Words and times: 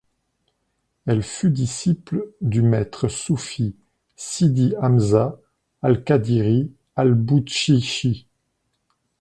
Elle 1.05 1.21
fut 1.21 1.51
disciple 1.51 2.31
du 2.41 2.63
maître 2.63 3.07
soufi 3.07 3.75
Sidi 4.15 4.73
Hamza 4.81 5.39
al 5.83 6.03
Qâdiri 6.03 6.73
al 6.95 7.13
Boutchichi. 7.13 8.25